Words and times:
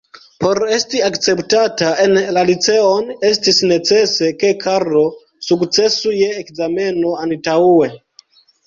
Por 0.43 0.59
esti 0.77 1.01
akceptata 1.07 1.89
en 2.05 2.17
la 2.39 2.45
liceon, 2.51 3.13
estis 3.31 3.61
necese 3.75 4.33
ke 4.41 4.53
Karlo 4.67 5.07
sukcesu 5.51 6.19
je 6.23 6.35
ekzameno 6.45 7.17
antaŭe. 7.25 7.97